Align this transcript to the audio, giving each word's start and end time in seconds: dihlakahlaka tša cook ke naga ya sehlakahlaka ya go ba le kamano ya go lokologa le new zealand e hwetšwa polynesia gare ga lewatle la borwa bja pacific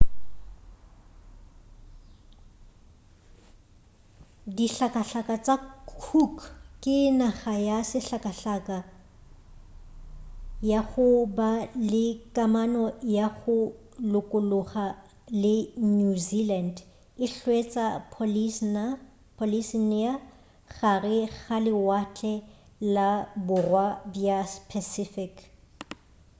dihlakahlaka 4.55 5.35
tša 5.45 5.55
cook 6.09 6.35
ke 6.83 6.95
naga 7.21 7.53
ya 7.69 7.77
sehlakahlaka 7.91 8.77
ya 10.69 10.79
go 10.89 11.07
ba 11.37 11.51
le 11.91 12.05
kamano 12.35 12.85
ya 13.17 13.27
go 13.37 13.55
lokologa 14.13 14.85
le 15.41 15.55
new 15.97 16.13
zealand 16.27 16.75
e 17.23 17.25
hwetšwa 17.35 17.85
polynesia 19.37 20.13
gare 20.77 21.17
ga 21.39 21.57
lewatle 21.65 22.33
la 22.95 23.09
borwa 23.47 23.85
bja 24.11 24.39
pacific 24.69 25.33